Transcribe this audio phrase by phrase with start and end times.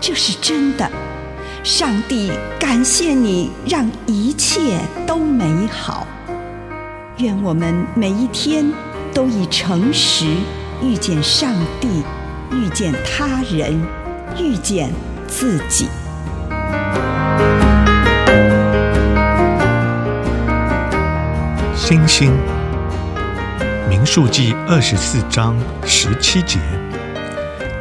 [0.00, 0.88] 这是真的，
[1.64, 6.06] 上帝感谢你，让一切都美好。
[7.18, 8.70] 愿我们每一天
[9.12, 10.26] 都以诚实
[10.82, 11.88] 遇见上帝，
[12.52, 13.80] 遇见他人，
[14.38, 14.92] 遇见
[15.26, 15.88] 自己。
[21.74, 22.32] 星星，
[23.88, 26.58] 民数记二十四章十七节。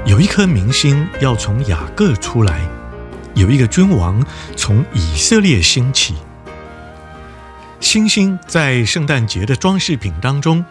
[0.06, 2.62] 有一颗明星要从雅各出来，
[3.34, 4.24] 有一个君王
[4.56, 6.14] 从以色列兴起。
[7.80, 10.64] 星星在圣诞节的装饰品当中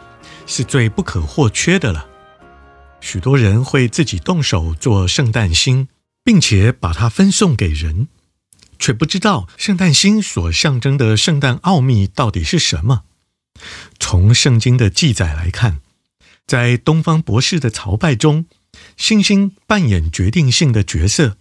[0.47, 2.07] 是最不可或缺的了。
[3.01, 5.89] 许多人会自己动手做圣诞星，
[6.23, 8.07] 并且把它分送给人，
[8.79, 13.03] 却不知道圣诞星所象征的圣诞奥秘到底是什么。
[13.99, 15.81] 从圣经的记载来看，
[16.47, 18.47] 在东方博士的朝拜中，
[18.97, 21.37] 星星扮演决定性的角色，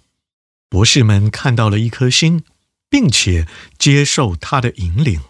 [0.70, 2.44] 博士们看到了一颗星，
[2.90, 5.22] 并且接受它的引领。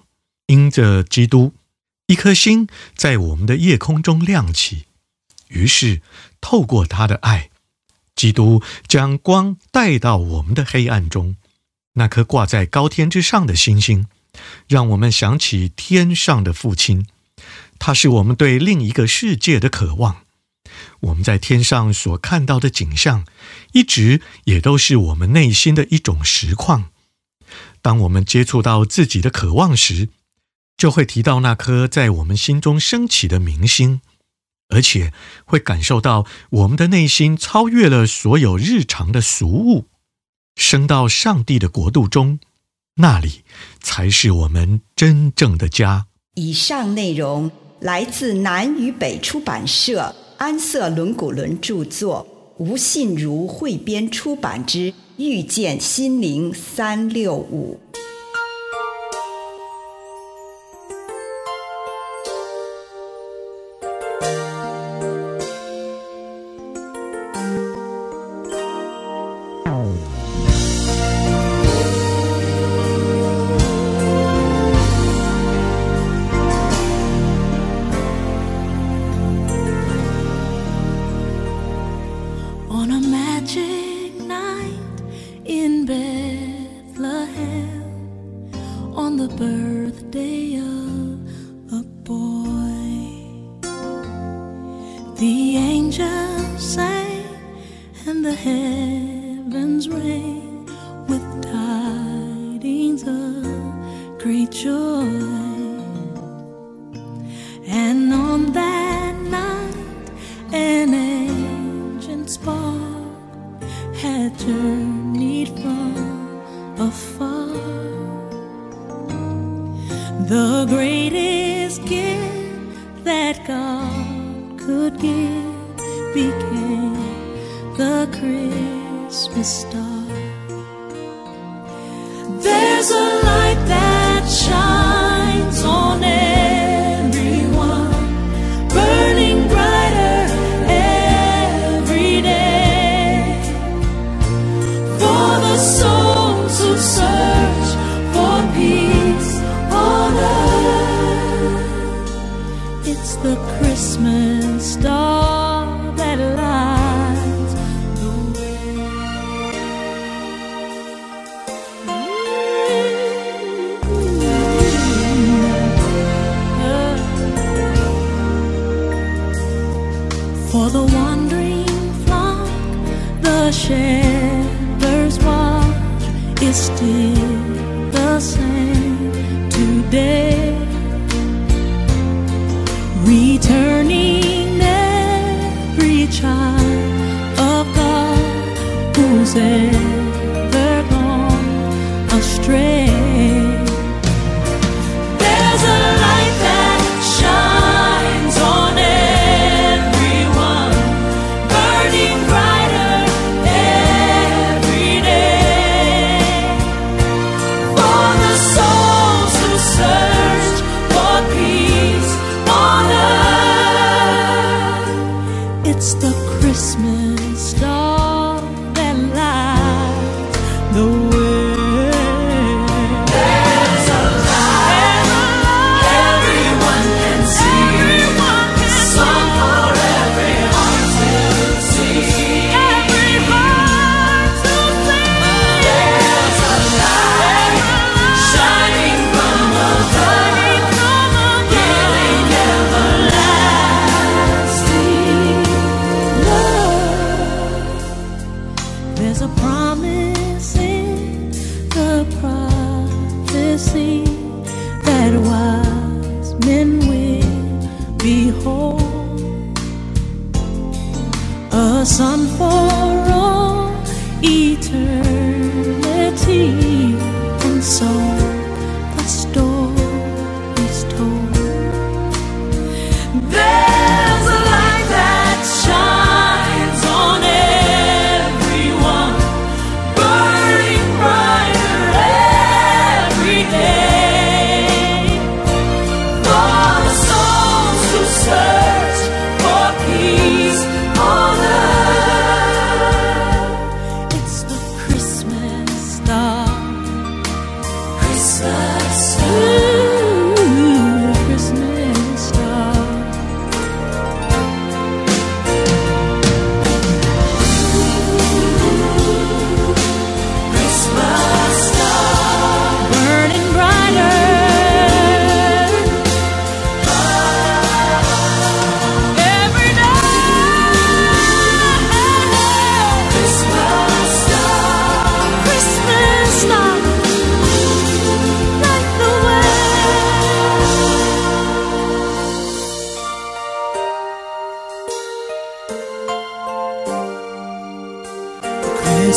[0.47, 1.53] 因着基督，
[2.07, 4.85] 一颗星在我们的夜空中亮起，
[5.47, 6.01] 于是
[6.41, 7.49] 透过他的爱，
[8.13, 11.37] 基督将光带到我们的黑暗中。
[11.93, 14.07] 那颗挂在高天之上的星星，
[14.67, 17.07] 让我们想起天上的父亲，
[17.79, 20.22] 他是我们对另一个世界的渴望。
[21.01, 23.25] 我们在天上所看到的景象，
[23.73, 26.91] 一直也都是我们内心的一种实况。
[27.81, 30.09] 当我们接触到自己的渴望时，
[30.77, 34.01] 就会提到那颗在我们心中升起的明星，
[34.69, 35.13] 而且
[35.45, 39.87] 会感受到我们的内心超越了所有日常的俗物，
[40.55, 42.39] 升到上帝的国度中，
[42.95, 43.43] 那里
[43.79, 46.07] 才是我们真正的家。
[46.35, 47.51] 以上内容
[47.81, 50.15] 来自南与北出版社。
[50.43, 52.27] 安瑟伦古伦著作，
[52.57, 57.79] 吴信如汇编出版之《遇见心灵三六五》。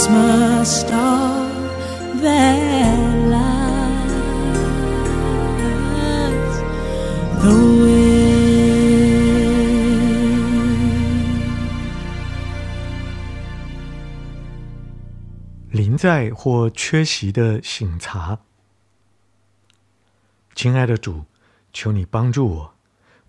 [0.07, 1.51] Christmas star
[2.23, 4.17] that lights
[7.43, 8.07] the way.
[15.73, 18.39] 临在或缺席的醒茶。
[20.55, 21.25] 亲爱的主，
[21.73, 22.75] 求你帮助我，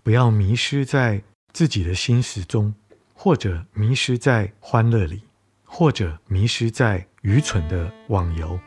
[0.04, 2.72] 不要迷失在自己的心事中，
[3.14, 5.22] 或者迷失在欢乐里，
[5.68, 8.58] 或者迷失在愚蠢的网游。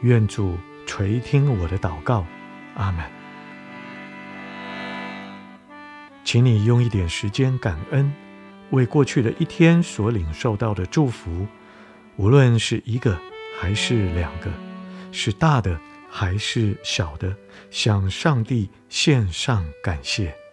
[0.00, 0.56] 愿主
[0.86, 2.24] 垂听我的祷告，
[2.76, 3.04] 阿门。
[6.24, 8.10] 请你用一点时间感恩，
[8.70, 11.46] 为过去的一天所领受到的祝福，
[12.16, 13.18] 无论是一个
[13.60, 14.50] 还是两个，
[15.12, 15.78] 是大的
[16.08, 17.34] 还是小的，
[17.70, 20.43] 向上帝献上感谢。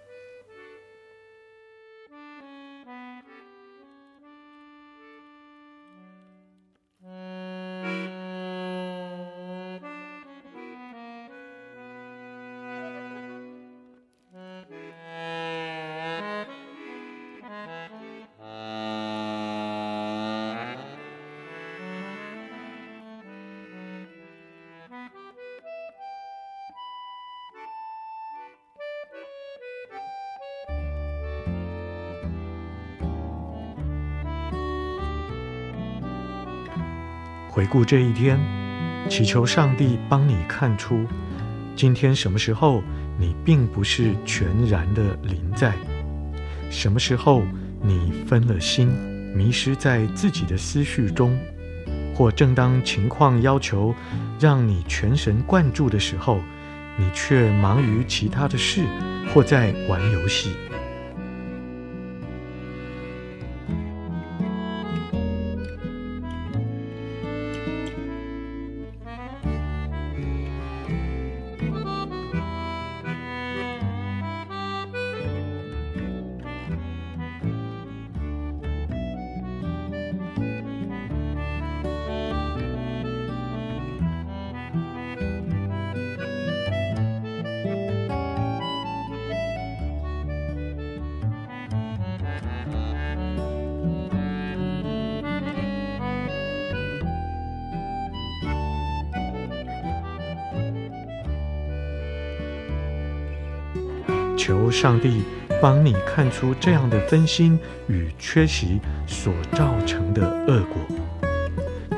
[37.51, 38.39] 回顾这一天，
[39.09, 41.05] 祈求上帝帮你看出，
[41.75, 42.81] 今天什么时候
[43.19, 45.73] 你并不是全然的临在，
[46.69, 47.43] 什么时候
[47.81, 48.87] 你分了心，
[49.35, 51.37] 迷失在自己的思绪中，
[52.15, 53.93] 或正当情况要求
[54.39, 56.39] 让你全神贯注的时候，
[56.97, 58.85] 你却忙于其他的事，
[59.33, 60.51] 或在玩游戏。
[104.43, 105.21] 求上帝
[105.61, 110.81] 帮你看出这样的分心与缺席所造成的恶果，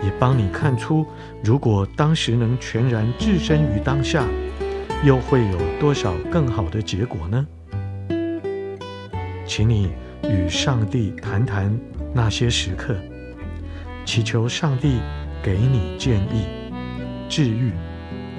[0.04, 1.08] 也帮你看出，
[1.42, 4.26] 如果当时能全然置身于当下，
[5.06, 7.48] 又会有多少更好的结果呢？
[9.48, 9.92] 请你
[10.24, 11.74] 与上帝谈谈
[12.14, 12.94] 那些时刻，
[14.04, 15.00] 祈求上帝
[15.42, 16.46] 给你建议、
[17.30, 17.72] 治愈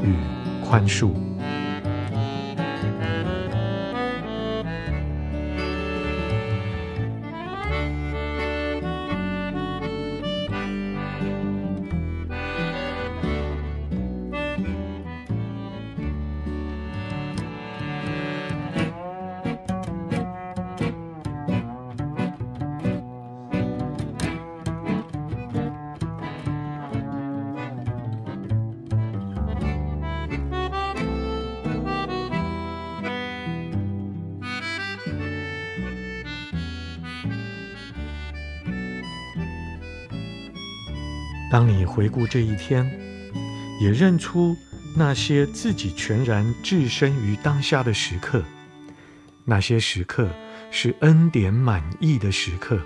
[0.02, 0.14] 与
[0.62, 1.12] 宽恕。
[41.54, 42.84] 当你回顾这一天，
[43.80, 44.56] 也认出
[44.96, 48.42] 那些自己全然置身于当下的时刻，
[49.44, 50.28] 那些时刻
[50.72, 52.80] 是恩典满溢的时刻。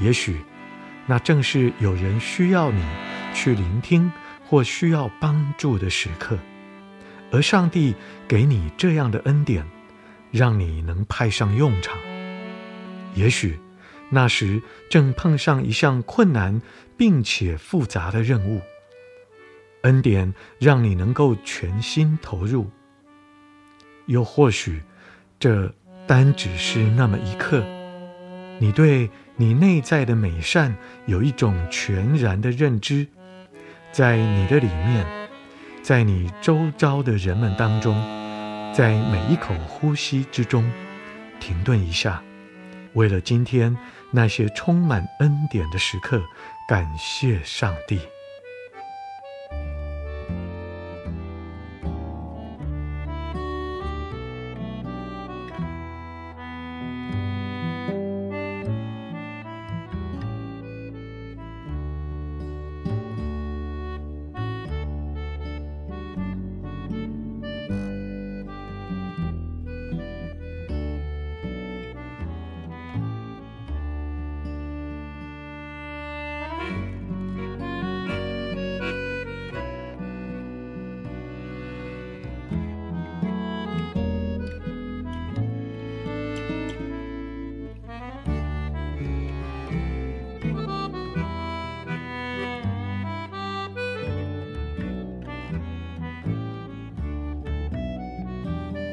[0.00, 0.40] 也许，
[1.04, 2.82] 那正是有人需要你
[3.34, 4.10] 去聆听
[4.46, 6.38] 或需要帮助的时刻，
[7.30, 7.94] 而上帝
[8.26, 9.62] 给你这样的恩典，
[10.30, 11.94] 让你能派上用场。
[13.14, 13.60] 也许。
[14.08, 16.62] 那时正碰上一项困难
[16.96, 18.60] 并且复杂的任务，
[19.82, 22.70] 恩典让你能够全心投入。
[24.06, 24.80] 又或许，
[25.40, 25.74] 这
[26.06, 27.64] 单只是那么一刻，
[28.60, 33.08] 你对你内在的美善有一种全然的认知，
[33.90, 35.04] 在你的里面，
[35.82, 38.00] 在你周遭的人们当中，
[38.72, 40.70] 在每一口呼吸之中，
[41.40, 42.22] 停顿一下，
[42.92, 43.76] 为了今天。
[44.10, 46.22] 那些充满恩典的时刻，
[46.68, 48.00] 感谢上帝。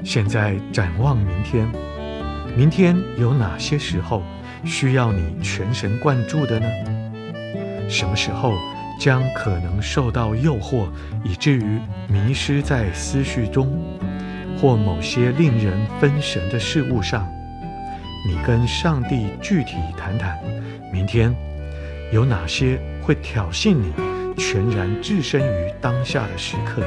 [0.03, 1.67] 现在展望明天，
[2.57, 4.22] 明天有哪些时候
[4.65, 6.67] 需要你全神贯注的呢？
[7.89, 8.53] 什么时候
[9.00, 10.88] 将可能受到诱惑，
[11.24, 13.69] 以至于迷失在思绪中，
[14.60, 17.25] 或某些令人分神的事物上？
[18.27, 20.38] 你跟上帝具体谈谈，
[20.91, 21.33] 明天
[22.12, 23.93] 有哪些会挑衅你
[24.38, 26.81] 全然置身于当下的时刻？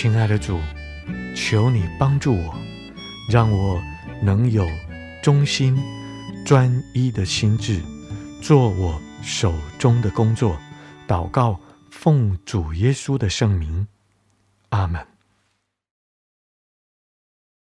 [0.00, 0.60] 亲爱的主，
[1.34, 2.54] 求你帮助我，
[3.28, 3.82] 让我
[4.22, 4.64] 能有
[5.20, 5.76] 忠心、
[6.46, 7.82] 专一的心志，
[8.40, 10.56] 做我手中的工作。
[11.08, 11.58] 祷告，
[11.90, 13.88] 奉主耶稣的圣名，
[14.68, 15.04] 阿门。